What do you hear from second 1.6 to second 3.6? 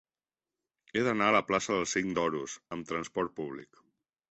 del Cinc d'Oros amb trasport